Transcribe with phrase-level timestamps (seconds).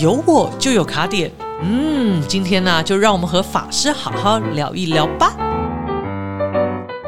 [0.00, 1.28] 有我就有卡点。
[1.60, 5.34] 嗯，今天呢，就让我们和法师好好聊一聊吧。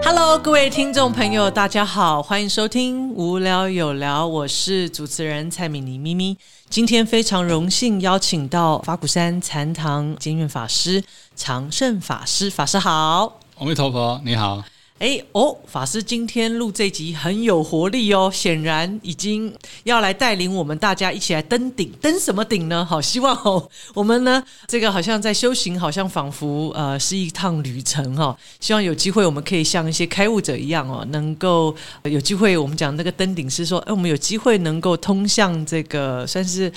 [0.02, 6.36] Hello，各位听众朋友，大家好，欢迎收听无聊有聊，我是主持人蔡敏妮咪咪。
[6.68, 11.04] 今天非常荣幸邀请到法鼓山禅堂监院法师
[11.36, 14.64] 常胜法师，法师好，阿弥陀佛，你好。
[15.00, 19.50] 哎哦，法师今天录这集很有活力哦，显然已经
[19.84, 22.84] 要来带领我们大家一起来登顶，登什么顶呢？
[22.84, 28.36] 好，希望哦，我们呢这个好像在修行，好像仿佛呃是一趟旅程哈。
[28.60, 32.58] 希望有机会我们可以像一些开悟者一样哦，能够有机会。
[32.58, 36.70] 我们讲那个登顶是说，哎，我们有机会能够通向这个算是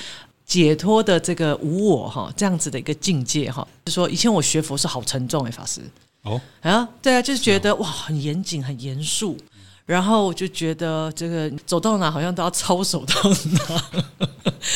[0.45, 3.67] 解脱的这个无我哈，这样子的一个境界哈。
[3.83, 5.81] 就说以前我学佛是好沉重哎，法师。
[6.23, 6.41] 哦。
[6.61, 9.37] 啊，对啊，就是觉得哇，很严谨，很严肃，
[9.85, 13.15] 然后我就觉得这个走到哪好像都要操守到
[13.51, 13.83] 哪，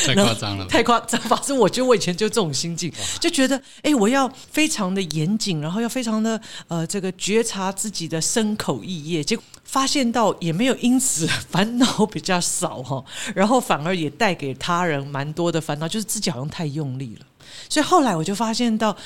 [0.06, 1.20] 太夸张了，太夸张。
[1.22, 13.02] 反正我觉得我以前就这种心境，就觉得哎，我要非常的严谨，然后要非常的呃，这个觉察自己的身口意业，结果发现到也没有因此烦恼比较少哈，
[13.34, 17.26] 然后反而也带给他人蛮多的烦恼，就是自己好像太用力了。
[17.68, 18.96] 所以后来我就发现到，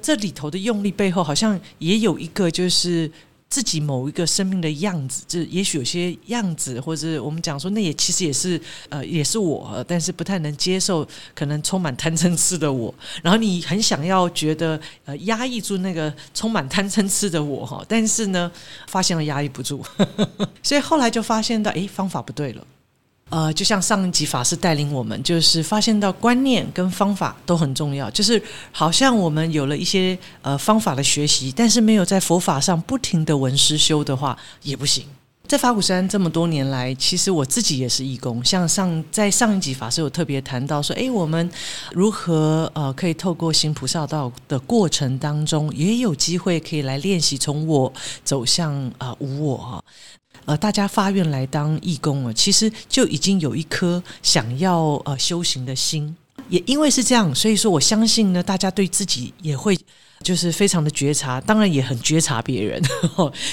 [0.00, 3.10] 这里头的用力背后，好像也有一个就是
[3.48, 8.60] 自己某一个生命的样子，就也许有些样子，或者我们讲说，那也其实也是
[8.90, 12.94] 呃，也是我，但是不太能接受，可能充满贪嗔痴的我。
[13.22, 18.52] 然后你很想要觉得呃，压抑住那个充满贪嗔痴的我哈，但是呢，
[18.86, 19.82] 发现了压抑不住，
[20.62, 22.66] 所以后来就发现到，哎，方法不对了。
[23.30, 28.10] 呃，就像上一集法师带领我们，就是发现到观念跟方法都很重要。
[28.10, 35.04] 就是好像我们有了一些呃方法的学习，但是没有在佛法上不停的闻思修的话，也不行。
[35.46, 38.44] 在法鼓山这么多年来，其实我自己也是义工。
[38.44, 41.50] 像上在上一集法师有特别谈到说，哎，我们
[41.92, 47.90] 如何呃可以透过行菩萨道的过程当中，也有机会可以来练习从我
[48.22, 49.84] 走向啊无我哈。
[50.48, 56.16] 呃，大家发愿来当义工了，其实就已经有一颗想要呃修行的心，
[56.48, 59.78] 也因为是这样，所以说我相信呢，大家对自己也会
[60.22, 62.82] 就是非常的觉察，当然也很觉察别人，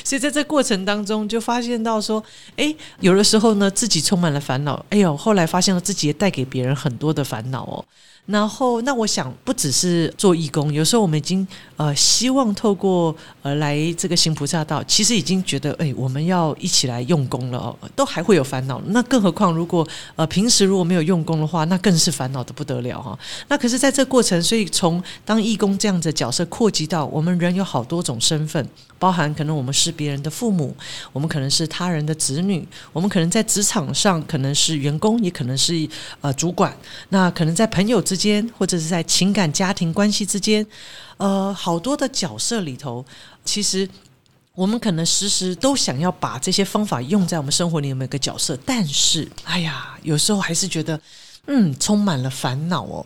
[0.06, 2.24] 所以在这过程当中就发现到说，
[2.56, 7.84] 哎，有的时候呢自己充满了烦恼，哎呦，后来发现了自己也带给别人很多的烦恼哦。
[8.26, 11.48] 然后，那我想不只是做义工，有时候我们已经
[11.78, 18.82] 呃希望透过呃来这个行菩萨道，其实已经觉得哎，我们要一起来用功了哦，都还会有烦恼。
[18.88, 23.18] 那更何况如果呃平时如果没有用功的话，那更是烦恼的不得了哈。
[23.48, 28.68] 那可是在这过程，所以从当义工这样的角色扩及到我们人有好多种身份。
[28.98, 30.76] 包含可能我们是别人的父母，
[31.12, 35.88] 我们可能是他人的子女，我们可能在职场上可能是员工，也可能是
[36.22, 36.76] 呃主管。
[37.10, 40.66] 那可能在朋友之间，或者是在情感家庭关系之间，
[41.18, 43.06] 呃，好多的角色里头，
[43.44, 43.88] 其实
[44.54, 51.00] 我们可能时时都想要把这些方法用在我们生活里的每个角色，但是，哎呀，有时候还是觉得，
[51.48, 53.06] 嗯，充满了烦恼哦。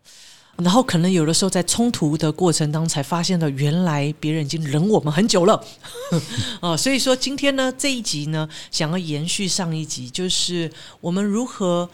[0.64, 5.64] 然后可能有的时候在冲突的过程当中，才发现了原来别人已经忍我们很久了，
[6.62, 10.72] 哦，所以说今天呢这一集呢，想要延续上一集，就是
[11.02, 11.90] 我们如何。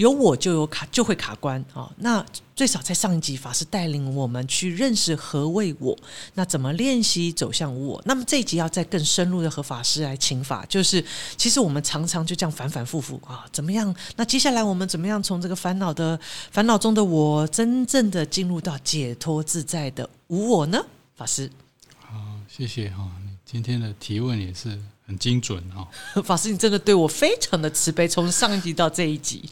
[0.00, 1.86] 有我就有卡，就会卡关啊。
[1.98, 2.24] 那
[2.56, 5.94] 最少在上一集法师带领我们去认识何谓我，
[6.32, 8.00] 那怎么练习走向我？
[8.06, 11.04] 那么这一集要再更深入的和法师来请法，就是
[11.36, 13.94] 其实我们常常就这样反反复复啊，怎么样？
[14.16, 16.18] 那接下来我们怎么样从这个烦恼的
[16.50, 20.82] 烦恼中的我，真正的进入到解脱自在的无我呢？
[21.14, 21.50] 法师，
[21.98, 22.16] 好，
[22.48, 24.80] 谢谢哈，你今天的提问也是。
[25.10, 25.88] 很精准哦，
[26.22, 29.42] 法师，你真的对我非常的慈悲，从上一集到这一集。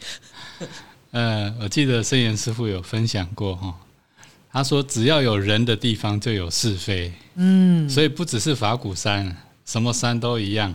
[1.11, 3.75] 呃，我记得圣严师傅有分享过哈，
[4.51, 10.73] 他说只要有人的地方就有是非，嗯，所以不只是法鼓山，什么山都一样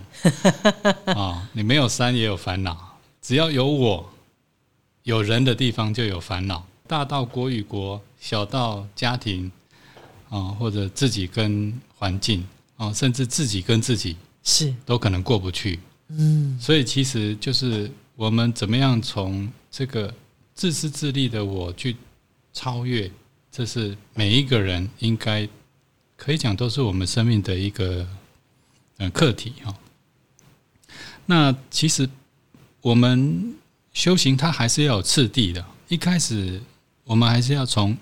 [1.05, 1.47] 啊。
[1.53, 4.11] 你没有山也有烦恼，只要有我
[5.03, 6.65] 有人的地方就有烦恼。
[6.87, 9.51] 大到国与国，小到家庭
[10.29, 12.45] 啊，或者自己跟环境
[12.77, 14.15] 啊，甚至自己跟自己。
[14.43, 15.79] 是，都可能过不去。
[16.09, 20.13] 嗯，所以其实就是我们怎么样从这个
[20.53, 21.95] 自私自利的我去
[22.53, 23.11] 超越，
[23.51, 25.47] 这是每一个人应该
[26.15, 28.07] 可以讲都是我们生命的一个
[28.97, 29.75] 嗯课题哈。
[31.25, 32.09] 那其实
[32.81, 33.55] 我们
[33.91, 36.61] 修行它还是要有次第的，一开始
[37.03, 37.97] 我们还是要从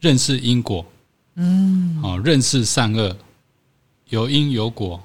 [0.00, 0.84] 认识因果，
[1.36, 3.16] 嗯，哦，认识善恶，
[4.08, 5.00] 有因有果。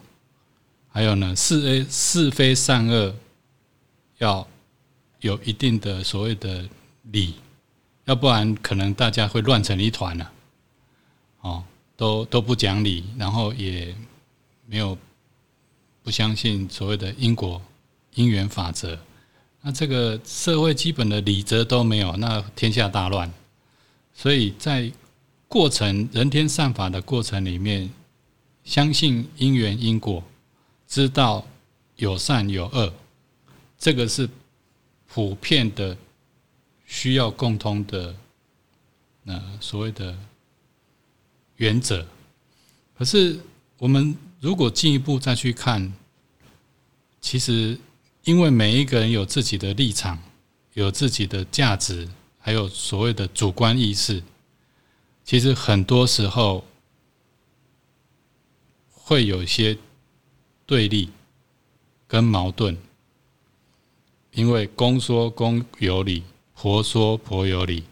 [0.96, 3.16] 还有呢，是 A 是非善恶，
[4.18, 4.48] 要
[5.20, 6.68] 有一定的所谓的
[7.12, 7.36] 理
[8.06, 10.32] 要不然可能大家会乱成一团了。
[11.42, 11.64] 哦，
[11.96, 13.96] 都都不讲理，然后也
[14.66, 14.98] 没有
[16.02, 17.62] 不相信所谓的因果
[18.16, 18.98] 因缘法则，
[19.62, 23.32] 那这个社会基本的理则都没有，那天下大乱。
[24.14, 24.92] 所以在
[25.48, 27.90] 过程人天善法的过程里面，
[28.64, 30.24] 相信因缘因果，
[30.88, 31.46] 知道
[31.96, 32.94] 有善有恶，
[33.84, 34.30] 这个是
[35.08, 35.98] 普遍的
[36.86, 38.16] 需要共通的，
[39.24, 40.18] 那所谓的。
[41.58, 42.06] 原则，
[42.98, 43.40] 可是
[43.78, 45.94] 我们如果进一步再去看，
[47.22, 47.78] 其实
[48.24, 50.20] 因为每一个人有自己的立场，
[50.74, 52.10] 有自己的价值，
[52.40, 54.24] 还有所谓的主观意识，
[55.24, 56.66] 其实很多时候
[58.90, 59.78] 会有一些
[60.66, 61.12] 对立
[62.08, 62.76] 跟矛盾，
[64.34, 66.24] 因为公说公有理，
[66.56, 67.84] 婆说婆有理。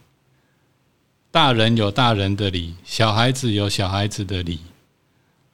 [1.30, 4.60] 大人有大人的理，小孩子有小孩子的理，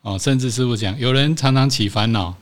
[0.02, 2.34] 哦，甚至师傅讲，有人常常起烦恼，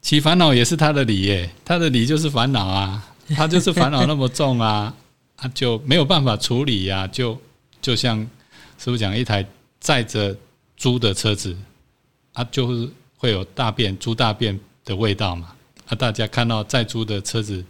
[0.00, 4.94] 起烦恼也是他的理耶，他的理就是烦恼啊，他就是烦恼那么重啊，
[5.36, 7.38] 他 就没有办法处理呀，就
[7.82, 8.18] 就像
[8.78, 9.46] 师傅讲，一台
[9.78, 10.34] 载着
[10.74, 11.54] 猪的车子，
[12.32, 12.88] 啊，就是
[13.18, 15.54] 会有大便猪大便的味道嘛，
[15.86, 17.64] 啊，大家看到在租的车子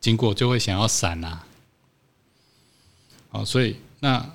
[0.00, 1.46] 经过，就会想要闪啊。
[3.30, 4.30] 好，所以那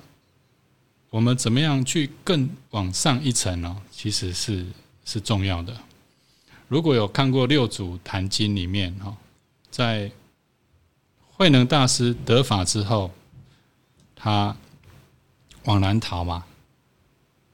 [1.10, 3.82] 我们怎么样去更往上一层呢？
[3.90, 4.66] 其实是
[5.04, 5.76] 是重要的。
[6.68, 9.16] 如果有看过《六祖坛经》里面哈，
[9.70, 10.10] 在
[11.32, 13.10] 慧能大师得法之后，
[14.16, 14.56] 他
[15.64, 16.44] 往南逃嘛，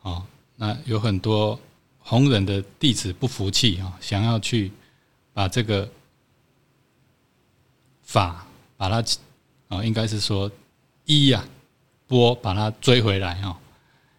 [0.02, 0.22] 啊，
[0.56, 1.58] 那有很多
[1.98, 4.70] 弘忍的弟子不服气啊，想要去
[5.32, 5.90] 把这个
[8.02, 8.46] 法
[8.76, 9.04] 把它
[9.68, 10.50] 啊，应该是说。
[11.06, 11.44] 一呀，
[12.06, 13.58] 波把它追回来哈，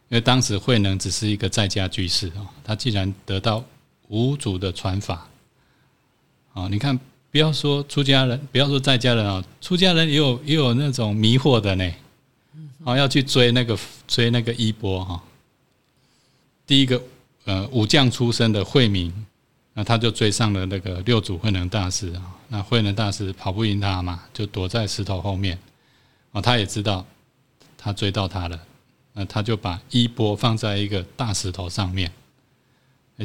[0.09, 3.63] 因为当时慧能只是一个在家居士哦，他既然得到
[4.09, 5.29] 五祖的传法，
[6.53, 6.99] 啊，你看，
[7.31, 11.89] 不要说出家人，不要说在家人啊，出家人也有也有那种迷惑的呢，
[12.83, 15.23] 啊，要去追那个追那个衣钵哈，
[16.67, 17.01] 第一个
[17.45, 19.25] 呃武将出身的慧明，
[19.73, 25.57] 那他就追上了那个六祖慧能大师啊，那慧能大师跑不赢他嘛，就躲在石头后面。
[26.33, 27.05] 啊，他也知道
[27.77, 28.59] 他追到他了，
[29.13, 32.11] 那他就把衣钵放在一个大石头上面。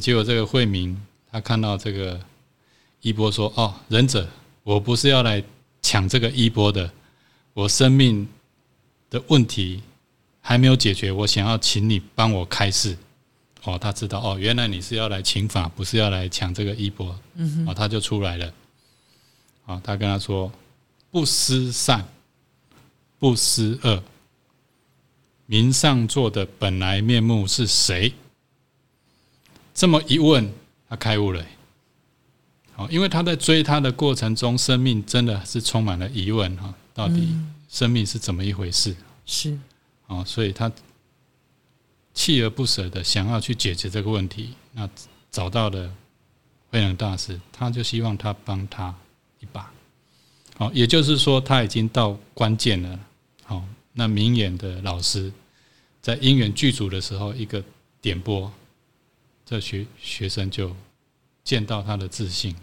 [0.00, 1.00] 结果这个慧明
[1.30, 2.20] 他看到这个
[3.00, 4.28] 衣钵，说：“哦，忍者，
[4.62, 5.42] 我不是要来
[5.82, 6.90] 抢这个衣钵的，
[7.54, 8.28] 我生命
[9.08, 9.82] 的问题
[10.40, 12.96] 还没有解决，我想要请你帮我开示。”
[13.66, 17.18] 哦，他知道哦，原来你是要来请法，不是要来抢这个衣钵。
[17.34, 18.52] 嗯哼，哦，他就出来了。
[19.66, 20.50] 啊，他跟他说
[21.10, 22.06] ：“不思善。”
[23.18, 24.02] 不思恶，
[25.46, 28.12] 明上座的本来面目是谁？
[29.72, 30.52] 这么一问，
[30.86, 31.42] 他开悟了。
[32.74, 37.34] 好，因为他在追他的过程中，生命真的是充满了疑问哈，到底
[37.70, 38.94] 生命是怎么一回事？
[39.24, 39.58] 是，
[40.08, 40.70] 哦，所以他
[42.16, 44.54] 锲而不舍的想要去解决这个问题。
[44.72, 44.88] 那
[45.30, 45.92] 找到了
[46.70, 48.92] 慧能大师，他就希望他帮他
[49.40, 49.70] 一把。
[50.56, 52.98] 好，也就是说，他已经到关键了。
[53.44, 55.30] 好，那明眼的老师
[56.00, 57.62] 在因缘具足的时候，一个
[58.00, 58.50] 点拨，
[59.44, 60.74] 这学学生就
[61.44, 62.56] 见到他的自信。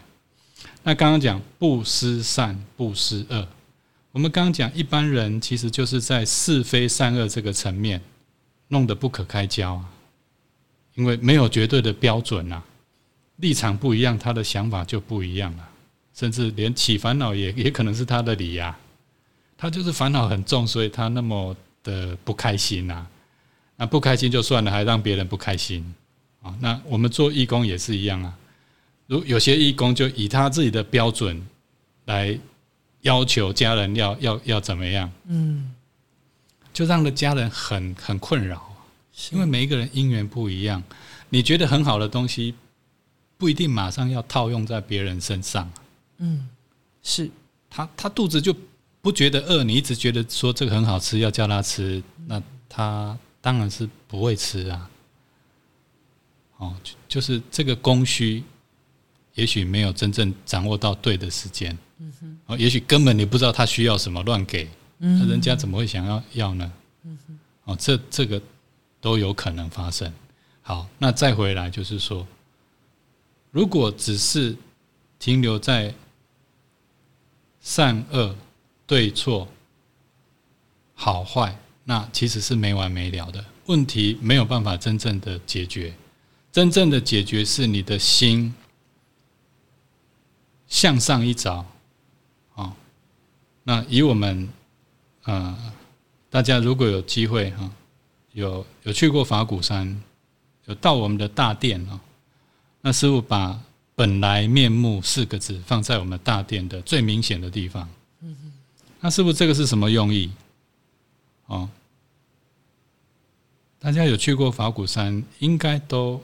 [0.82, 3.48] 那刚刚讲不思善，不思恶。
[4.12, 8.02] 我们刚刚讲，一般人其实就是在是非善恶这个层面
[8.70, 9.90] 弄得不可开交啊，
[10.96, 12.64] 因为没有绝对的标准啊，
[13.38, 15.70] 立场不一样，他的想法就不一样了。
[16.14, 18.78] 甚至连起烦恼也 也可能是他的理呀，
[19.58, 23.08] 他就是烦恼很重，所以他那么的不开心呐。
[23.76, 25.84] 那不开心就算了，还让别人不开心
[26.44, 26.56] 啊。
[26.60, 28.38] 那我们做义工也是一样啊。
[29.08, 31.44] 如有些义工就以他自己的标准
[32.06, 32.38] 来
[33.02, 35.73] 要求家人要要要怎么样，嗯，
[36.74, 38.76] 就让的家人很很困扰，
[39.32, 40.82] 因为每一个人因缘不一样，
[41.30, 42.56] 你觉得很好的东西，
[43.38, 45.72] 不一定马上要套用在别人身上。
[46.18, 46.50] 嗯，
[47.04, 47.30] 是
[47.70, 48.56] 他，他肚子就
[49.02, 54.90] 不觉得饿，你一直觉得说这个很好吃，要叫他吃，那他当然是不会吃啊。
[56.58, 56.76] 哦，
[57.08, 58.44] 就是这个供需，
[59.36, 61.78] 也许没有真正掌握到对的时间。
[62.00, 64.70] 嗯哼，哦，也许根本你不知道他需要什么，乱给，
[65.06, 66.72] 那人家怎么会想要要呢？
[67.66, 68.42] 哦，这这个
[69.02, 70.12] 都有可能发生。
[70.62, 72.26] 好，那再回来就是说，
[73.52, 74.56] 如果只是
[75.20, 75.94] 停留在
[77.60, 78.34] 善恶
[78.88, 79.50] 对错
[80.94, 85.94] 好坏，那其实是没完没了的，问题没有办法真正的解决。
[86.52, 88.54] 真正的解决是你的心
[90.68, 91.66] 向上一找，
[92.56, 92.74] 啊，
[93.64, 94.48] 那以我们，
[95.24, 95.58] 呃，
[96.30, 97.70] 大家如果有机会哈，
[98.32, 100.02] 有有去过法鼓山，
[100.66, 102.00] 有到我们的大殿啊，
[102.82, 103.60] 那师傅把
[103.96, 107.88] “本来面目”四个字放在我们大殿的最明显的地方。
[108.22, 108.36] 嗯
[109.00, 110.32] 那师傅这个是什么用意？
[111.48, 111.70] 哦，
[113.80, 116.22] 大家有去过法鼓山，应该都。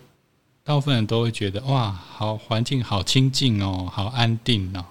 [0.61, 4.85] 大部分人都会觉得哇，好环境好清静哦，好安定哦，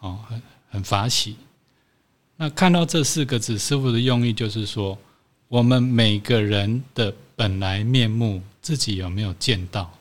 [0.00, 1.36] 哦，很很法喜。
[2.40, 4.96] 那看到这四个字，师傅的用意就是说，
[5.48, 9.92] 我们每个人的本来面目，自己有没有见到？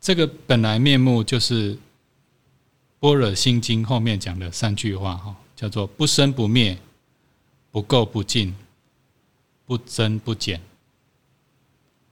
[0.00, 1.74] 这个本来面目，就是
[2.98, 6.78] 《般若心经》后面讲的三句话哈，叫做不生不灭，
[7.70, 8.56] 不垢不净，
[9.66, 10.58] 不增不减。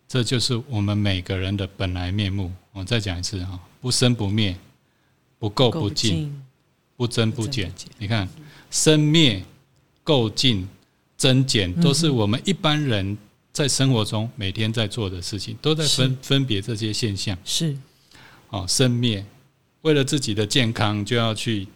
[0.06, 2.52] 这就是我们每个人的本来面目。
[2.72, 4.54] 我再讲一次哈，不生不灭，
[5.38, 6.42] 不垢不净，
[7.02, 7.72] 不增不减。
[7.98, 8.28] 你看，
[8.70, 9.42] 生灭、
[10.04, 10.68] 垢净、
[11.16, 13.18] 增减，都是我们一般人
[13.52, 17.36] 在生活中每天在做的事情，都在分分别这些现象。
[17.44, 17.76] 是，
[18.50, 19.26] 哦，生灭，
[19.80, 21.66] 为了自己的健康，就要去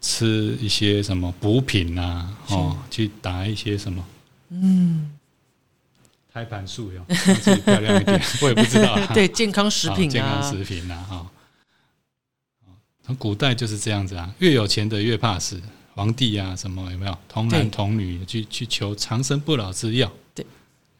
[0.00, 4.04] 吃一些什么补品啊，哦，去打一些什么，
[4.50, 5.12] 嗯。
[6.32, 7.06] 胎盘素哟，
[7.40, 8.98] 自己漂亮一点，我也不知道。
[9.14, 11.14] 对，健康食品啊，健康食品啊，哈。
[11.18, 11.30] 从
[13.14, 15.60] 古代就是这样子啊，越有钱的越怕死，
[15.94, 17.18] 皇帝啊什么有没有？
[17.28, 20.44] 童男童女去去求长生不老之药，对，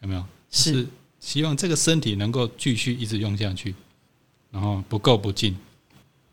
[0.01, 0.25] 有没有？
[0.49, 0.87] 是
[1.19, 3.75] 希望这个身体能够继续一直用下去，
[4.51, 5.57] 然后不够不进，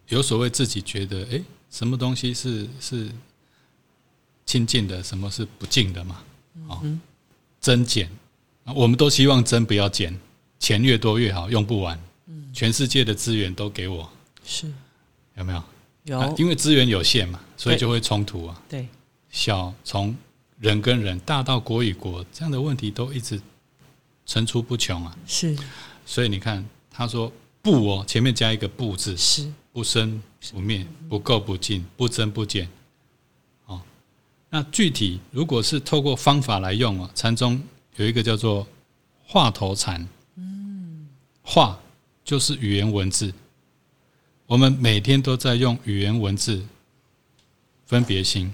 [0.08, 3.10] 有所谓自己觉得，哎，什么东西是是
[4.46, 6.22] 清净的，什么是不净的嘛？
[6.68, 6.82] 哦，
[7.60, 8.08] 增减。
[8.74, 10.18] 我们都希望增不要减，
[10.58, 12.00] 钱越多越好，用不完。
[12.26, 14.10] 嗯，全世界的资源都给我，
[14.42, 14.72] 是
[15.36, 15.62] 有没有？
[16.04, 18.62] 有，因为资源有限嘛，所以就会冲突啊。
[18.68, 18.86] 对，
[19.30, 20.14] 小从
[20.58, 23.40] 人跟人，大到国与国，这样的问题都一直
[24.26, 25.16] 层出不穷啊。
[25.26, 25.56] 是，
[26.04, 30.22] 所以你看，他说“不”哦，前面加一个“不”字，是不生
[30.52, 32.68] 不灭，不垢不净，不增不减。
[33.66, 33.80] 哦，
[34.50, 37.62] 那具体如果是透过方法来用啊，禅宗。
[37.96, 38.66] 有一个叫做
[39.24, 41.06] 话头禅，嗯，
[41.42, 41.78] 话
[42.24, 43.32] 就是语言文字，
[44.46, 46.64] 我们每天都在用语言文字
[47.86, 48.52] 分别心。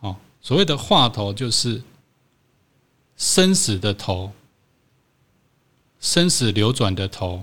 [0.00, 1.82] 哦，所谓的话头就是
[3.16, 4.32] 生死的头，
[6.00, 7.42] 生死流转的头。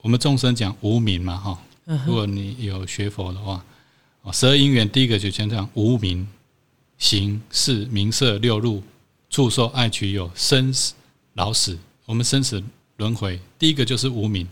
[0.00, 1.62] 我们众生讲无名嘛，哈，
[2.06, 3.64] 如果你有学佛的话，
[4.32, 6.26] 十二因缘第一个就先讲无名。
[6.98, 8.82] 形事名色六路，
[9.30, 10.94] 触受爱取有生死
[11.34, 12.60] 老死，我们生死
[12.96, 14.48] 轮回，第一个就是无名。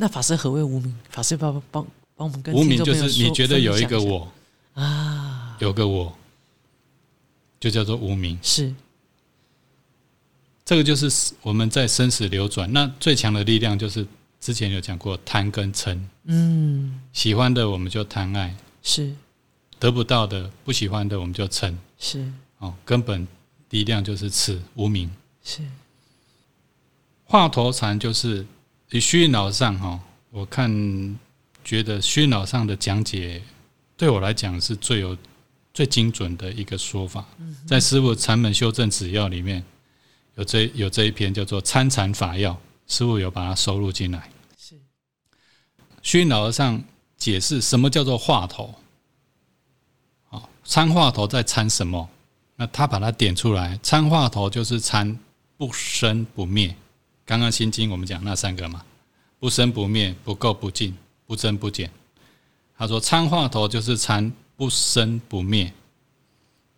[0.00, 0.96] 那法师何谓无名？
[1.10, 1.86] 法师帮帮
[2.16, 4.30] 帮我们跟无名就是你觉得有一个我
[4.74, 6.16] 啊，有个我，
[7.58, 8.38] 就叫做无名。
[8.40, 8.72] 是，
[10.64, 14.06] 这个就是我们在生死流转，那最强的力量就是
[14.40, 15.98] 之前有讲过贪跟嗔。
[16.24, 18.56] 嗯，喜欢的我们就贪爱。
[18.82, 19.12] 是。
[19.80, 21.74] 得不到的、不喜欢的，我们就嗔。
[21.98, 22.24] 是
[22.58, 23.26] 哦，根本
[23.70, 25.10] 力量就是此无名。
[25.42, 25.62] 是
[27.24, 28.44] 华头禅就是
[28.90, 31.18] 以虚脑上哈，我看
[31.64, 33.42] 觉得虚脑上的讲解
[33.96, 35.16] 对我来讲是最有
[35.74, 37.26] 最精准的一个说法。
[37.66, 39.62] 在师傅禅门修正指要里面
[40.36, 44.30] 有这有这一篇叫做参禅法要，师傅有把它收录进来。
[44.56, 44.74] 是
[46.02, 46.82] 虚脑上
[47.16, 48.74] 解释什么叫做话头。
[50.64, 52.08] 参话头在参什么？
[52.56, 55.18] 那他把它点出来，参话头就是参
[55.56, 56.76] 不生不灭。
[57.28, 58.82] 刚刚心经我们讲那三个嘛，
[59.38, 61.90] 不生不灭，不垢不净，不增不减。
[62.78, 65.70] 他说参话头就是参不生不灭。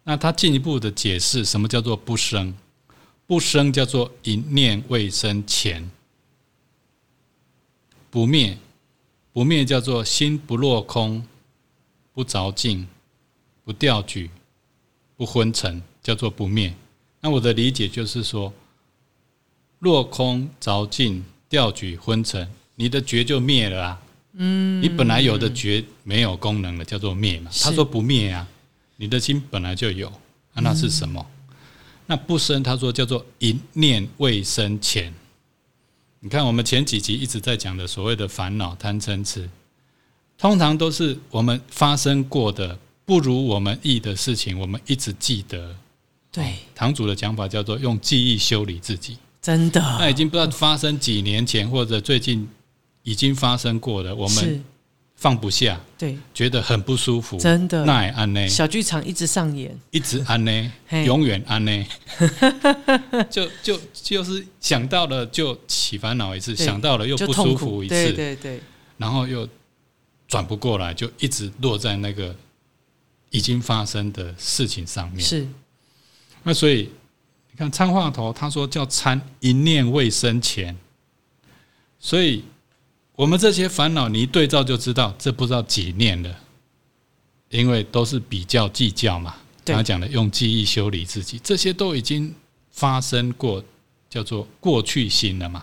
[0.02, 2.52] 那他进一步的解释，什么叫做不生？
[3.28, 5.88] 不生叫做一念未生前，
[8.10, 8.58] 不灭，
[9.32, 11.24] 不灭叫做心不落空，
[12.12, 12.88] 不着境。
[13.62, 14.28] 不掉举，
[15.16, 16.74] 不昏沉，叫做不灭。
[17.20, 18.52] 那我的理解就是说，
[19.80, 24.02] 落空着境掉举昏沉，你的觉就灭了啊。
[24.34, 27.50] 嗯，你本来有的觉没有功能了，叫做灭嘛。
[27.62, 28.46] 他说不灭啊，
[28.96, 30.08] 你的心本来就有，
[30.54, 31.26] 啊那是什么？
[32.06, 35.12] 那不生，他说叫做一念未生前。
[36.20, 39.48] 你看我们前几集一直在讲的所谓的烦恼贪嗔痴，
[40.38, 42.78] 通常都是我们发生过的。
[43.06, 45.74] 不如我们意的事情，我们一直记得。
[46.30, 49.16] 对，堂主的讲法叫做用记忆修理自己。
[49.42, 52.48] 真的，那已经不知道发生几年前或者最近
[53.02, 54.64] 已经发生过的，我们，
[55.16, 57.84] 放不下，对，觉得很不舒服，真的。
[57.84, 60.72] 那也安呢，小剧场一直上演，一直安呢，
[61.04, 61.86] 永远安呢，
[63.30, 68.60] 就就就是想到了就起烦恼一次，想到了又不舒服一对次，对对，
[68.98, 69.48] 然后又
[70.28, 72.34] 转不过来，就一直落在那个
[73.30, 75.20] 已经发生的事情上面。
[75.20, 75.46] 是，
[76.42, 76.90] 那所以
[77.60, 80.74] 你看参话头，他说叫参一念未生前，
[81.98, 82.42] 所以
[83.14, 86.34] 我们这些烦恼，你一对照就知道，这不知道几念了，
[87.50, 89.36] 因为都是比较计较嘛。
[89.66, 92.34] 他讲的用记忆修理自己，这些都已经
[92.70, 93.62] 发生过，
[94.08, 95.62] 叫做过去心了嘛。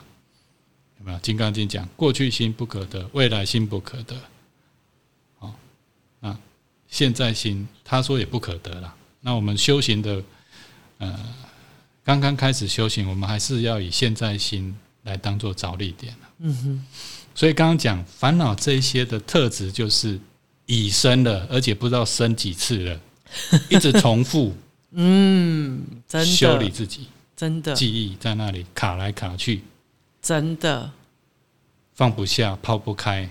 [1.00, 1.18] 有没有？
[1.22, 4.16] 《金刚经》讲过去心不可得，未来心不可得。
[5.40, 5.52] 好，
[6.20, 6.38] 那
[6.88, 8.96] 现在心，他说也不可得了。
[9.20, 10.24] 那我们修行的，
[11.00, 11.20] 呃，
[12.08, 14.74] 刚刚开始修行，我们还是要以现在心
[15.04, 16.16] 来当做着力点。
[16.40, 16.86] 嗯哼，
[17.36, 20.18] 所以刚刚讲烦恼这一些的特质，就是
[20.68, 23.02] 已生了，而且不知道生几次了，
[23.70, 24.56] 一直重复
[24.92, 29.64] 嗯，真修理，自己，真的，记忆在那里卡来卡去，
[30.22, 30.90] 真的，
[31.94, 33.30] 放不下，抛不开。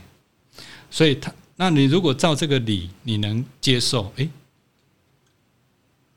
[0.91, 4.13] 所以他，那你如果照这个理，你能接受？
[4.17, 4.29] 诶，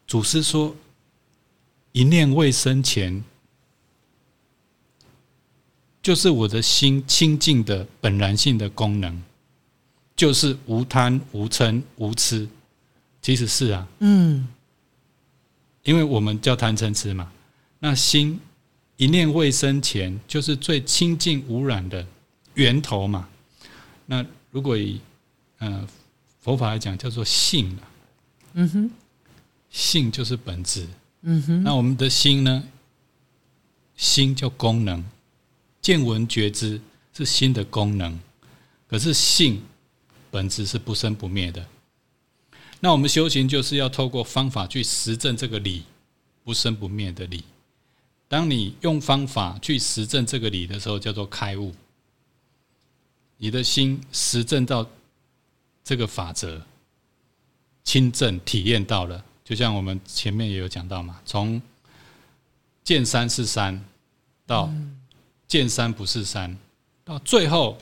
[0.05, 0.75] 祖师说，
[1.91, 3.23] 一念未生前，
[6.01, 9.21] 就是我的心清净的本然性的功能，
[10.15, 12.47] 就是无贪、无嗔、无痴。
[13.21, 14.47] 其实是啊，嗯，
[15.83, 17.31] 因为我们叫贪嗔痴嘛。
[17.79, 18.39] 那心
[18.95, 22.05] 一念未生前，就是最清净无染的
[22.53, 23.27] 源头嘛。
[24.05, 25.01] 那如果以
[25.57, 25.85] 呃
[26.39, 27.83] 佛法来讲，叫做性啊，
[28.53, 28.91] 嗯哼，
[29.69, 30.87] 性就是本质。
[31.21, 32.63] 嗯哼，那我们的心呢？
[33.95, 35.03] 心叫功能，
[35.81, 36.79] 见闻觉知
[37.13, 38.17] 是心的功能，
[38.87, 39.61] 可是性
[40.31, 41.65] 本质是不生不灭的。
[42.79, 45.83] 那我们修行就是要透过方法去实证这个理，
[46.45, 47.43] 不生不灭的理。
[48.29, 51.75] 当你用方法去实证这个理的时候，叫做开悟。
[53.35, 54.89] 你的心实证到
[55.83, 56.61] 这个法则，
[57.83, 61.59] 亲证体验到了，就像我们前面也有讲到嘛，从
[62.83, 63.83] 见山是山
[64.45, 64.71] 到
[65.47, 66.55] 见山不是山，
[67.03, 67.75] 到最后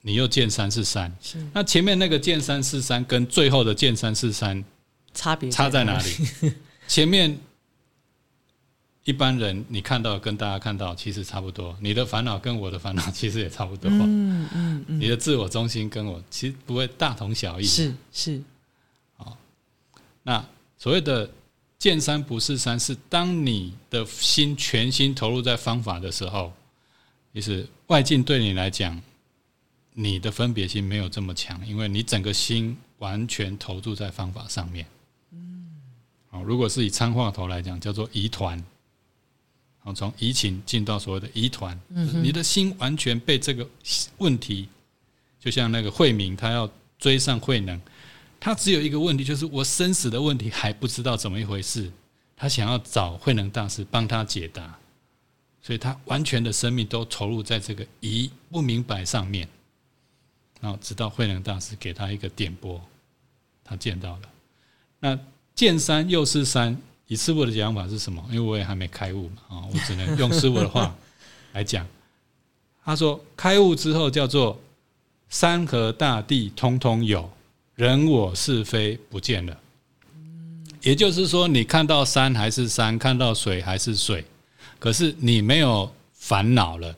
[0.00, 1.14] 你又见山是山。
[1.20, 4.64] 是那前面那个见山是山跟最后的见山是山
[5.12, 6.54] 差别差在哪里？
[6.88, 7.38] 前面
[9.04, 17.64] 一般人你看到跟大家看到其实差不多，你的烦恼跟我的烦恼其实也差不多，嗯嗯嗯，你的自我中心跟我其实不会大同小异。
[17.64, 18.42] 是是，
[19.18, 19.36] 好
[20.22, 20.42] 那
[20.78, 21.30] 所谓的
[21.78, 26.52] 见山不是山，是当你的心全心投入在方法的时候，
[27.32, 29.00] 其实外境对你来讲，
[29.92, 34.86] 你的分别心没有这么强，因为你整个心完全投注在方法上面。
[35.32, 35.66] 嗯，
[36.28, 38.62] 好，如果是以参话头来讲，叫做疑团。
[39.78, 43.68] 好，从疑情进到所谓的疑团，嗯你的心完全被这个
[44.18, 44.68] 问题，
[45.38, 47.80] 就像那个慧明，他要追上慧能，
[48.38, 51.90] 他只有一个问题，就是我生死的问题还不知道怎么一回事，
[52.36, 54.78] 他想要找慧能大师帮他解答，
[55.62, 59.48] 所以他完全的生命都投入在这个疑不明白上面，
[60.60, 62.80] 然后直到慧能大师给他一个点拨，
[63.64, 64.22] 他见到了。
[65.00, 65.18] 那
[65.54, 68.24] 见山又是山，以师傅的讲法是什么？
[68.28, 70.94] 因为我也还没开悟嘛，啊，我只能用师傅的话
[71.52, 71.86] 来讲。
[72.84, 74.60] 他说，开悟之后叫做
[75.28, 77.28] 山河大地通通有。
[77.76, 79.54] 人我是非不见了，
[80.80, 84.24] 也就是说，你看到山还是山，看到水还是水，
[84.78, 86.96] 可是你没有烦恼了，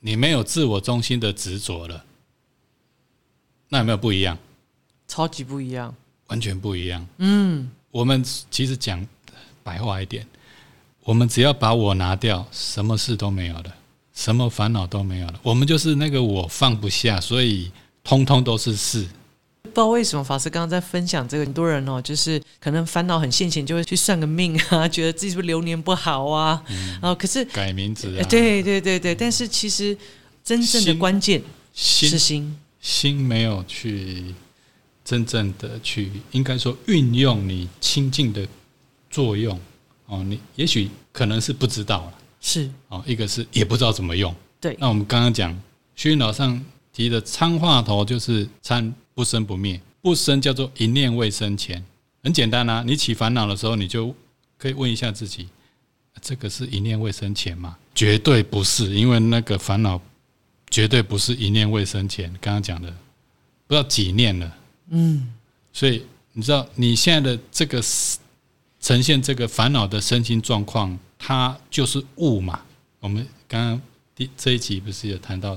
[0.00, 2.04] 你没有自我中心的执着了，
[3.70, 4.36] 那有没有不一样？
[5.08, 5.94] 超级不一样。
[6.26, 7.06] 完全不一样。
[7.16, 9.06] 嗯，我们其实讲
[9.62, 10.26] 白话一点，
[11.04, 13.74] 我们只要把我拿掉，什么事都没有了，
[14.12, 15.40] 什么烦恼都没有了。
[15.42, 19.08] 我们就是那个我放不下，所以通通都是事。
[19.64, 26.62] 不知道为什么法师刚刚在分享这个，很多人哦，就是可能烦恼很现前，就会去算个命啊， 觉得自己是不是流年不好啊，
[27.00, 29.96] 然后可是，改名字对对对对，但是其实
[30.44, 31.42] 真正的关键
[31.74, 34.34] 是心心，心没有去
[35.04, 38.46] 真正的去，应该说运用你清净的
[39.10, 39.58] 作用
[40.06, 40.22] 哦。
[40.22, 44.32] 你也许可能是不知道了是哦，一个是也不知道怎么用。
[44.60, 45.58] 对，那我们刚刚讲
[45.96, 51.82] 虚云老上提的参话头就是参不生不灭，不生叫做一念未生前，
[52.22, 52.82] 很简单啊。
[52.84, 54.14] 你起烦恼的时候，你就
[54.58, 55.48] 可以问一下自己：
[56.20, 57.76] 这个是一念未生前吗？
[57.94, 60.00] 绝对不是，因为那个烦恼
[60.68, 62.28] 绝对不是一念未生前。
[62.40, 62.90] 刚刚讲的
[63.66, 64.56] 不知道几念了，
[64.90, 65.32] 嗯，
[65.72, 67.80] 所以你知道你现在的这个
[68.80, 72.60] 呈现这个烦恼的身心状况，它就是物嘛。
[72.98, 73.80] 我们刚刚
[74.16, 75.56] 第这一集不是有谈到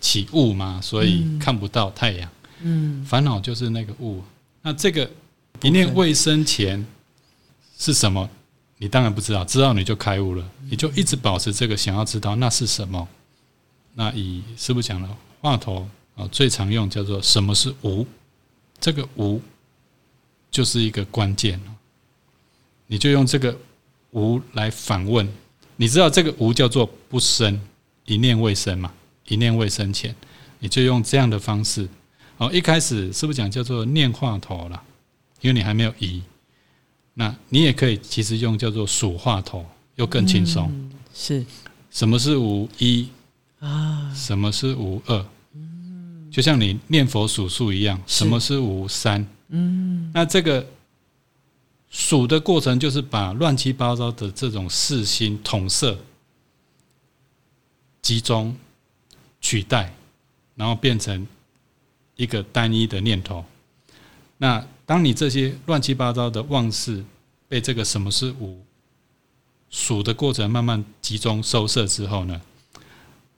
[0.00, 2.28] 起雾嘛，所以看不到太阳。
[2.28, 2.37] 嗯，
[3.06, 4.22] 烦恼就是那个物。
[4.62, 5.10] 那这个
[5.62, 6.84] 一念未生前
[7.78, 8.28] 是什么？
[8.78, 13.08] 你当然不知道，知道你就开悟了，你就一直保持这个想要知道那是什么。
[13.94, 15.08] 那以师傅讲的，
[15.40, 18.06] 话头啊最常用叫做什么是无？
[18.80, 19.42] 这个无
[20.50, 21.60] 就是一个关键
[22.86, 23.58] 你就用这个
[24.12, 25.28] 无来反问。
[25.76, 27.60] 你知道这个无叫做不生，
[28.04, 28.92] 一念未生嘛？
[29.26, 30.14] 一念未生前，
[30.60, 31.88] 你就用这样的方式。
[32.38, 34.82] 哦，一开始是不是讲叫做念话头了？
[35.40, 36.22] 因为你还没有移，
[37.14, 39.64] 那你也可以其实用叫做数话头，
[39.96, 40.90] 又更轻松。
[41.12, 41.44] 是，
[41.90, 43.08] 什么是无一
[43.60, 44.12] 啊？
[44.14, 45.26] 什么是无二？
[45.54, 49.26] 嗯，就像你念佛数数一样，什么是无三？
[49.48, 50.66] 嗯，那这个。
[51.90, 55.98] 数的过程就是把乱七八糟的这种四心统摄、
[58.02, 58.54] 集中、
[59.40, 59.94] 取代，
[60.54, 61.26] 然后变成
[62.18, 63.42] 一个单一的念头。
[64.36, 67.02] 那当你这些乱七八糟的妄事
[67.48, 68.62] 被这个什么是无
[69.70, 72.38] 数的过程慢慢集中收摄之后呢，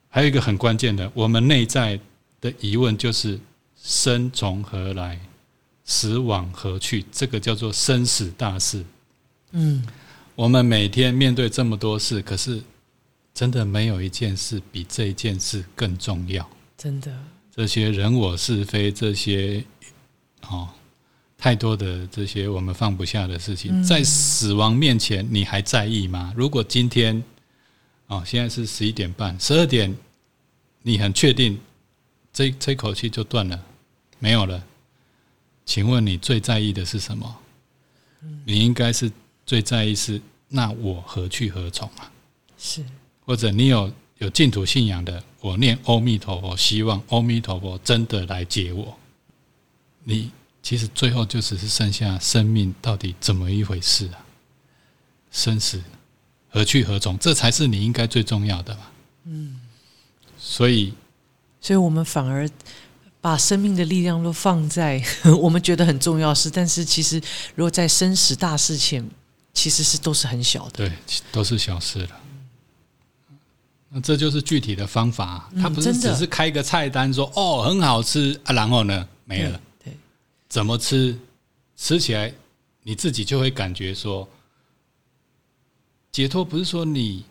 [0.09, 2.01] 还有一个很关键的，我们内在
[2.40, 3.38] 的疑问就是
[3.81, 5.21] 生从何来？
[5.85, 7.05] 死往何去？
[7.11, 8.85] 这个叫做生死大事。
[9.51, 9.85] 嗯，
[10.37, 12.62] 我们每天面对这么多事，可是
[13.35, 16.49] 真的没有一件事比这一件事更重要。
[16.79, 17.12] 真的，
[17.55, 19.65] 这些人我是非，这些
[20.49, 20.69] 哦，
[21.37, 26.33] 太多的这些我们放不下的事情，在死亡面前，你还在意吗？
[26.37, 27.23] 如果今天
[28.07, 29.97] 哦，现在是十一点半，十二点，
[30.83, 31.59] 你很确定
[32.33, 33.61] 这这口气就断了，
[34.21, 34.65] 没有了。
[35.67, 37.37] 请问你最在意的是什么？
[38.45, 39.11] 你应该是
[39.45, 42.11] 最在意是那我何去何从啊？
[42.57, 42.85] 是，
[43.25, 48.96] 或者你有有净土信仰的，我念阿弥陀佛，希望阿弥陀佛真的来接我。
[50.05, 50.31] 你
[50.62, 54.24] 其实最后就只是剩下生命到底怎么一回事啊？
[55.33, 55.83] 生死
[56.48, 58.92] 何去何从，这才是你应该最重要的吧。
[59.24, 59.61] 嗯，
[60.38, 60.94] 所以，
[61.61, 62.48] 所以我们反而。
[63.22, 64.98] 把生命的力量都放在
[65.42, 67.20] 我们觉得很重要事，但是其实
[67.55, 69.07] 如果在生死大事前，
[69.53, 70.92] 其实是都是很小的，对，
[71.31, 72.20] 都是小事了。
[73.92, 79.92] 那这就是具体的方法，它不是只是开个菜单说哦很好吃啊，然后呢没了，对，
[80.48, 81.18] 怎么吃，
[81.76, 82.33] 吃起来
[82.83, 84.29] 你自己就会感觉说
[86.12, 87.24] 解脱，不是说你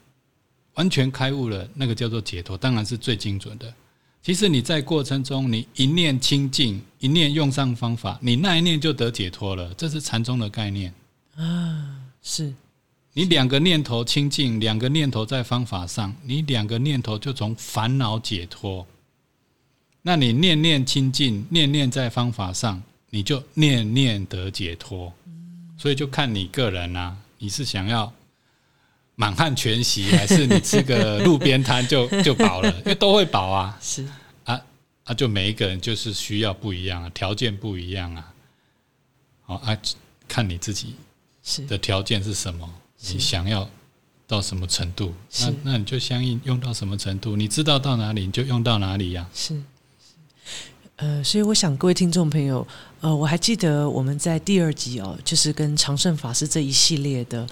[0.75, 3.73] 完全开悟了，那个叫做解脱，当然是最精准的。
[4.21, 9.73] 其实你在过程中，你一念清净，一念用上方法，你那一念就得解脱了。
[9.75, 10.93] 这是禅宗的概念
[11.35, 11.95] 啊。
[12.21, 12.53] 是，
[13.19, 18.87] 你两个念头清净，两个念头在方法上，你两个念头就从烦恼解脱。
[20.03, 25.13] 那你念念清净，念念在方法上，你就念念得解脱。
[25.77, 28.09] 所以就看你个人啊，你是想要。
[29.15, 33.77] 满汉全席还是你吃个路边摊就 就饱了，因为都会饱啊。
[33.81, 34.07] 是
[34.45, 34.61] 啊
[35.03, 38.33] 啊，就每一个人就是需要不一样啊，条件不一样啊。
[39.41, 39.77] 好啊，
[40.25, 40.95] 看你自己
[41.67, 42.73] 的条件是什么，
[43.07, 43.69] 你想要
[44.27, 49.27] 到什么程度，那那你就相应用到什么程度，你知道到哪里你就用到哪里呀。
[49.33, 49.59] 是。
[50.97, 52.67] 呃，所以我想各位听众朋友，
[52.99, 57.47] 呃，我还记得我们在第二集哦，就是跟长胜法师这一系列的，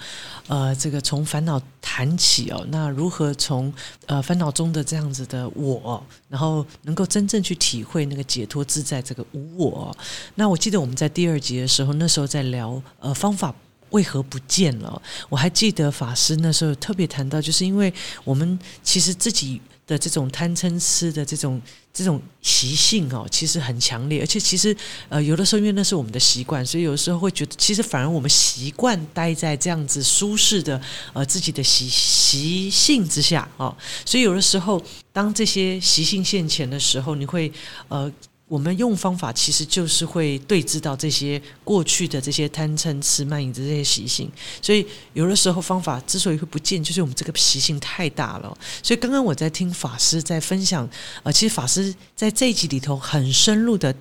[0.48, 3.72] 呃，这个从烦恼谈起哦，那如何从
[4.04, 9.96] 呃烦恼中的这样子的我，然后能够真正去体会那个解脱自在这个无我？
[10.34, 13.54] 那我记得我们在第二集的时候，那时候在聊呃方法
[13.90, 15.00] 为何不见了？
[15.28, 17.92] 我还记得法师那时候特别谈到，就是因为
[18.24, 19.60] 我们其实自己。
[19.88, 21.58] 的这种贪嗔痴的这种
[21.94, 24.76] 这种习性哦，其实很强烈，而且其实
[25.08, 30.78] 呃，有的时候因为那是我们的习惯，所以有的时候会觉得，其实反而我们习惯待在这样子舒适的
[31.14, 33.74] 呃自己的习习性之下哦，
[34.04, 34.78] 所以有的时候
[35.10, 37.50] 当这些习性现前的时候，你会
[37.88, 38.12] 呃
[38.48, 44.30] 我们用方法其实就是会对峙到这些过去的这些贪嗔痴慢疑的这些习性，
[44.62, 48.56] 所以有的时候方法之所以会不见，就是我们这个习性太大了。
[48.82, 50.88] 所以刚刚我在听法师在分享，
[51.22, 53.94] 呃，其实法师在这一集里头很深入的，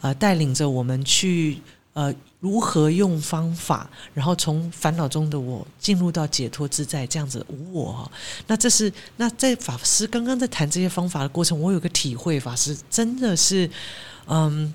[0.00, 1.58] 呃，带领着我们去
[1.92, 2.12] 呃
[2.42, 8.10] 如何用方法，然后从烦恼中的我进入到解脱自在这样子无我。
[8.48, 13.70] 那这是那在法师刚刚在谈这些方法的过程，我有个体会，法师真的是，
[14.26, 14.74] 嗯，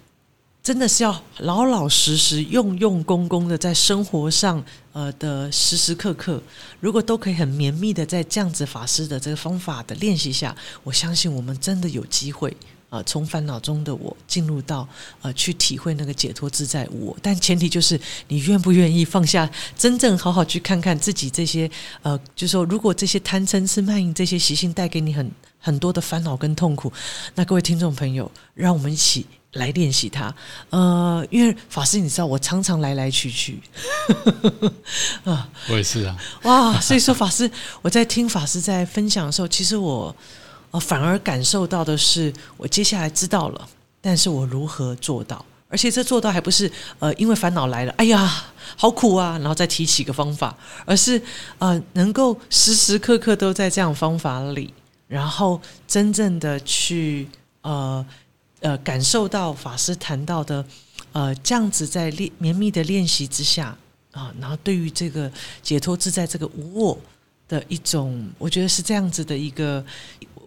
[0.63, 6.41] 真的是要老老实实、用用功功的在生活上，呃的时时刻刻，
[6.79, 12.55] 如果都可以很绵密的在这样子法师的这个方法的练习下，我相信我们真的有机会。
[12.89, 14.87] 呃，从烦恼中的我进入到
[15.21, 21.69] 呃，去体会那个解脱自在我，但前提就是你愿不愿意放下，真正好好去看看自己这些
[22.01, 26.89] 呃，就是说，如果这些贪嗔痴慢疑这些习性带给你很很多的烦恼跟痛苦，
[27.35, 30.33] 那各位听众朋友，让我们一起来练习它。
[30.69, 33.59] 呃，因为法师，你知道我常常来来去去
[35.25, 40.15] 啊，我也是啊，哇，所以说法师，我在听法师在分享的时候，其实我。
[40.71, 43.69] 哦，反而感受到的是，我接下来知道了，
[44.01, 45.43] 但是我如何做到？
[45.69, 48.45] 而且这做到还不是呃，因为烦恼来了，哎呀，
[48.77, 51.21] 好苦啊，然后再提起个方法，而是
[51.57, 54.73] 呃，能够时时刻刻都在这样方法里，
[55.09, 57.27] 然后真正的去
[57.63, 58.05] 呃
[58.61, 60.65] 呃感受到法师谈到的
[61.11, 63.77] 呃这样子在练绵密的练习之下
[64.11, 65.29] 啊，然后对于这个
[65.61, 66.97] 解脱自在这个无我
[67.49, 69.83] 的一种，我觉得是这样子的一个。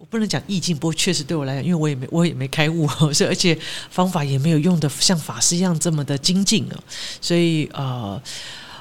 [0.01, 3.55] 我不能讲意境，不过确实对我来讲，因为我也没我也没开悟，所 以而且
[3.91, 6.83] 方法也没有用的像法师一样这么的精进啊，
[7.21, 8.19] 所以呃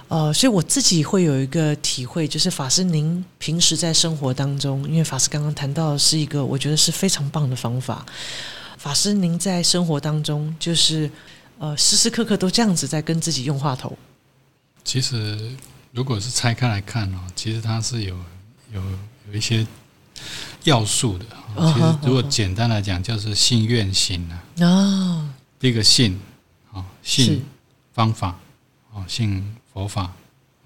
[0.09, 8.07] 呃，所以我自己会有一个体会，就是法师您平时在生活当中，因为法师刚刚谈到是一个我觉得是非常棒的方法，
[8.79, 11.11] 法师您在生活当中就是
[11.59, 13.95] 呃时时刻刻都这样子在跟自己用话头。
[14.83, 15.39] 其实
[15.93, 18.17] 如果是拆开来看哦，其实它是有
[18.73, 18.83] 有
[19.29, 19.67] 有一些。
[20.65, 21.25] 要素的，
[21.57, 24.45] 其实如果简单来讲，就是信愿行啊。
[24.61, 26.21] 哦，第一个信
[26.73, 27.45] 啊，信
[27.93, 28.39] 方法
[28.93, 30.13] 啊，信佛法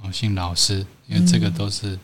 [0.02, 1.98] 啊，信老师，因为这个都是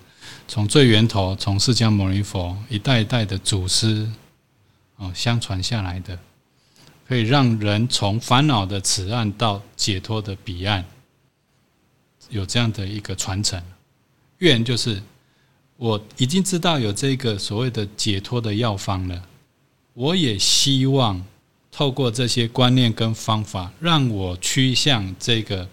[0.47, 4.09] 从最源头，从释迦牟尼佛一代一代的祖师
[4.97, 6.19] 哦相传下来的，
[7.09, 10.85] 可以让人从烦恼的此岸到解脱的彼岸，
[12.29, 13.61] 有这样的一个传承。
[14.39, 15.03] 愿就是。
[15.81, 19.27] 我已经知道有这个所谓的解脱的药方了，
[19.95, 21.25] 我也希望
[21.73, 25.67] 透过这些观念跟方法，让我趋向这个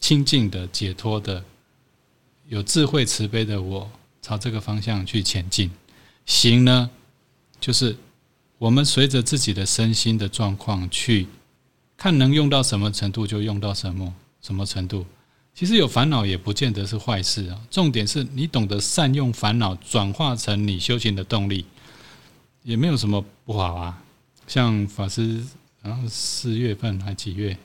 [0.00, 1.44] 清净的解脱的、
[2.48, 3.90] 有智慧慈悲的我，
[4.22, 5.70] 朝这个方向去前进。
[6.24, 6.88] 行呢，
[7.60, 7.94] 就是
[8.56, 11.26] 我们随着自己的身心的状况去
[11.94, 15.04] 看，能用到什么程度就用到什么什么程度。
[15.58, 21.66] 其实有烦恼也不见得是坏事啊，重点是你懂得善用烦恼，转化成你修行的动力，
[22.62, 24.00] 也没有什么不好啊。
[24.46, 25.44] 像法师，
[25.82, 27.58] 然后四月份还几月，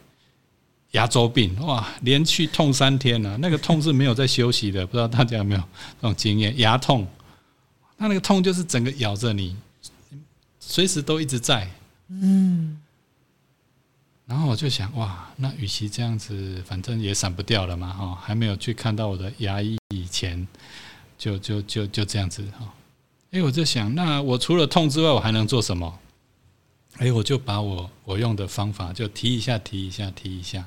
[0.93, 6.57] 牙周病哇，连续痛三天了，那个痛是没有在休息的， 不知道大家有没有这种经验？
[6.57, 7.07] 牙痛，
[7.97, 9.55] 那那个痛就是整个咬着你，
[10.59, 11.69] 随时都一直在，
[12.09, 12.79] 嗯。
[14.25, 20.47] 然后我就想，哇，那与其这样子，反正也散不掉了嘛，哈，还没有去看到我的牙医以前，
[21.17, 22.73] 就就就就这样子哈。
[23.31, 25.99] 哎，我就想，那我除了痛之外，我还能做什么？
[26.99, 30.65] 哎，我就把我我用的方法就提一下，提一下，提一下，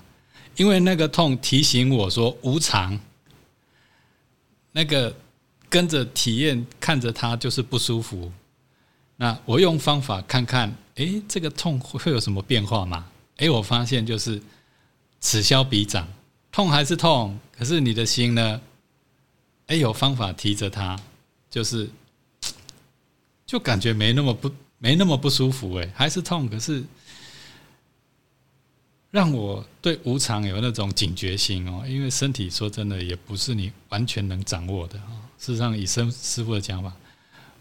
[0.57, 2.99] 因为那个痛提醒我说无常，
[4.73, 5.17] 那个
[5.71, 8.31] 跟着体验看着它就是不舒服。
[9.17, 13.07] 那我用方法看看，哎，这个痛会有什么变化吗？
[13.37, 14.41] 哎，我发现就是
[15.21, 16.09] 此消彼长，
[16.51, 18.61] 痛还是痛，可是你的心呢？
[19.67, 20.99] 哎，有方法提着它，
[21.51, 21.91] 就是
[23.45, 25.75] 就感觉没那么不没那么不舒服。
[25.75, 26.85] 哎，还是痛，可是
[29.11, 31.85] 让我对无常有那种警觉心哦。
[31.87, 35.11] 因为身体说真的，也不是你完全能掌握的啊。
[35.39, 36.93] 事实上，以生师傅的讲法，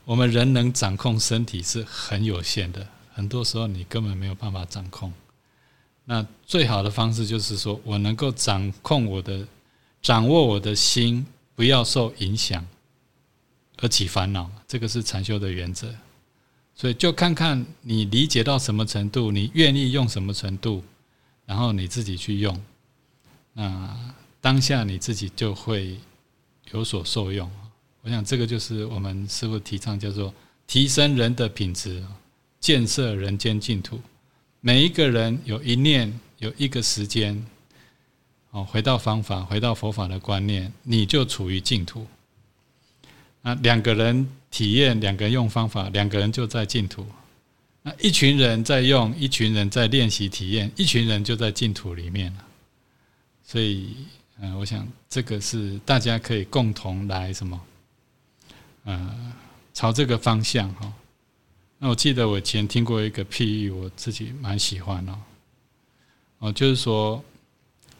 [0.05, 5.11] 我们人能掌控身体是很有限的，很多时候你根本没有办法掌控。
[6.05, 9.45] 那最好的方式就是说，我能够掌控我的、
[10.01, 12.65] 掌握我的心，不要受影响
[13.77, 14.49] 而起烦恼。
[14.67, 15.93] 这个是禅修的原则。
[16.75, 20.83] 所以，就看看你理解到什么程度，你愿意用什么程度，
[21.45, 22.61] 然后你自己去用。
[23.53, 25.97] 那当下你自己就会
[26.71, 27.49] 有所受用。
[28.01, 30.31] 我想，这个就是我们师傅提倡，叫做
[30.67, 32.03] 提升人的品质，
[32.59, 33.99] 建设人间净土。
[34.67, 37.45] 每一个人有一念，有一个时间，
[38.49, 42.08] 哦，回到方法，回到佛法的观念，你就处于净土。
[43.43, 47.06] 那，两个人体验，两个人用方法，两个人就在净土。
[47.84, 52.43] 那一群人在用，一群人在练习体验，一群人就在净土里面了。
[53.43, 53.95] 所以，
[54.39, 57.62] 嗯，我想这个是大家可以共同来什么，
[58.86, 59.32] 呃，
[59.75, 60.91] 朝这个方向哈。
[61.79, 65.19] 那我记得我以前听过一个譬喻，我自己蛮喜欢哦。
[66.39, 67.23] 哦，就是说，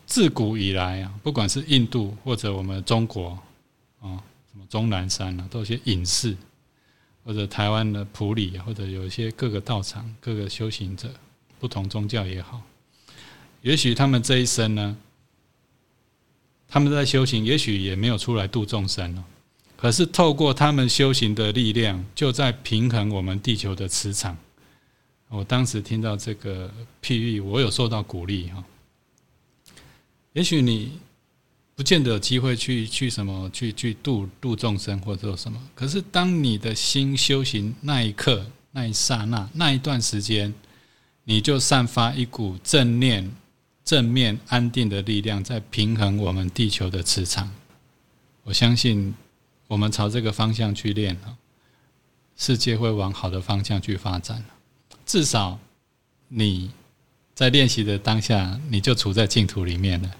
[0.06, 3.38] 自古以来啊，不管是印度或者我们中国，
[4.00, 6.36] 哦，什么终南山啊，都有些隐士。
[7.24, 11.12] 或者台湾的普里，或者有一些各个道场、各个修行者，
[11.58, 12.62] 不同宗教也好，
[13.62, 14.96] 也许他们这一生呢，
[16.68, 19.24] 他们在修行，也许也没有出来度众生了，
[19.76, 24.36] 可是透过他们修行的力量，就在平衡我们地球的磁场。
[25.28, 28.64] 我当时听到这个譬喻，我有受到鼓励哈。
[30.32, 30.98] 也许你。
[31.76, 40.54] 不见得有机会去去什么去去度度众生或者什么，可是当你的心修行那一刻、那一刹那、那一段时间，
[41.24, 43.30] 你就散发一股正念、
[43.84, 47.52] 正面、安定的力量，在平衡我们地球的磁场。
[48.44, 49.14] 我相信，
[49.68, 51.18] 我们朝这个方向去练
[52.36, 54.44] 世界会往好的方向去发展
[55.04, 55.58] 至少
[56.28, 56.70] 你
[57.34, 60.10] 在练习的当下，你就处在净土里面了。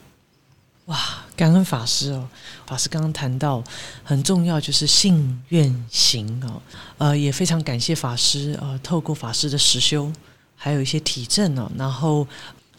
[0.86, 0.98] 哇，
[1.34, 2.28] 感恩法师哦！
[2.66, 3.62] 法师刚刚谈到
[4.04, 6.62] 很重要，就是信愿行哦。
[6.98, 10.12] 呃，也非常感谢法师呃，透过法师的实修，
[10.54, 12.26] 还有一些体证哦，然后。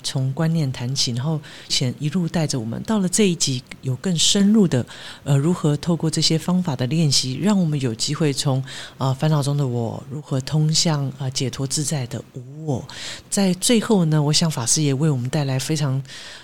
[0.03, 4.85] 从观念谈起，然后先一路带着我们到了这一集，有更深入的
[5.23, 8.63] 呃，如何透过这些方法的练习，让我们有机会从
[8.97, 12.87] 啊烦恼中的我，如何通向啊解脱自在的无我。
[13.29, 16.01] 在最后呢，我想法师也为我们带来非常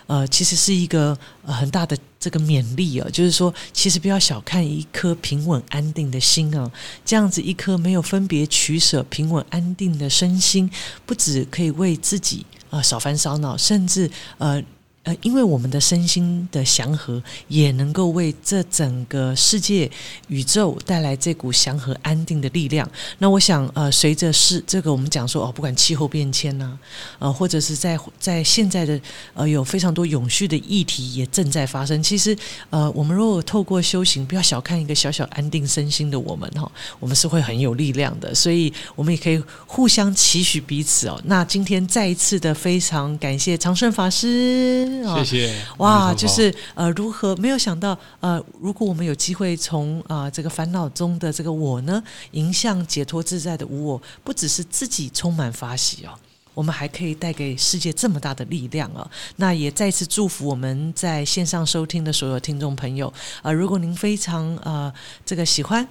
[0.08, 6.70] 呃，其实是一个呃很大的这个勉励啊，就是说，其实不要小看一颗平稳安定的心啊，
[7.06, 10.70] 这样子一颗没有分别取舍、平稳安定的身心，
[11.06, 12.46] 不止可以为自己。
[12.74, 14.10] 啊，少烦少恼，甚至
[14.40, 14.62] 呃。
[15.04, 19.89] 呃，因为我们的身心的祥和，也能够为这整个世界
[20.30, 22.89] 宇宙带来这股祥和安定的力量。
[23.18, 26.80] 那我想，呃，随着是这个我们讲说哦，不管气候变迁呐，
[27.20, 28.98] 呃，或者是在在现在的
[29.34, 32.02] 呃有非常多永续的议题也正在发生。
[32.02, 32.34] 其实，
[32.70, 38.34] 呃，我们如果透过修行，不要小看一个小小安定身心的我们哈，我们是会很有力量的。
[38.34, 41.22] 所以，我们也可以互相期许彼此哦。
[41.26, 44.93] 那今天再一次的非常感谢长顺法师。
[45.16, 56.12] 谢谢哇，就是呃，如何没有想到呃，如果我们有机会从啊这个烦恼中的这个我呢，迎向解脱自在的无我，不只是自己充满法喜哦，
[56.54, 59.10] 我们还可以带给世界这么大的力量哦。
[59.38, 64.92] 那也再次祝福我们在线上收听的所有听众朋友啊，如果您非常呃
[65.26, 65.88] 这个喜欢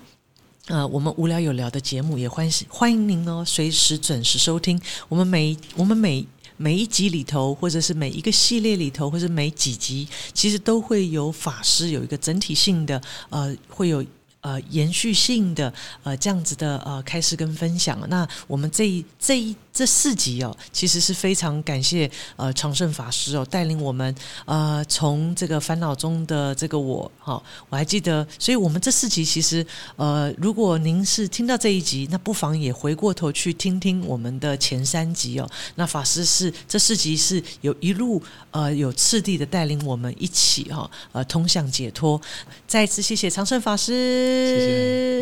[0.69, 6.27] 呃我们无聊有聊的节目，也欢喜欢迎您哦，随时准时收听我们每我们每。
[6.63, 14.05] 每一集里头，或者是每一个系列里头，或者每几集，其实都会有法师有一个整体性的，呃，会有。
[14.45, 15.73] 呃，延续性的
[16.03, 29.65] 呃这样子的呃开始跟分享，那我们这一这一这四集哦，其实是非常感谢呃长胜法师哦带领我们呃从这个烦恼中的这个我哈，我还记得，所以我们这四集其实
[29.97, 35.49] 呃如果您是听到这一集，那不妨也回过头去听听我们的前三集哦。
[35.77, 42.21] 那法师是这四集是有一路呃有次第的带领我们一起哈呃通向解脱。
[42.67, 43.93] 再一次谢谢长胜法师。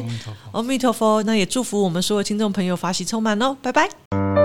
[0.00, 1.22] 谢谢，阿弥陀佛。
[1.22, 4.39] 那也祝福我们所有听众朋友法喜充满哦，拜拜。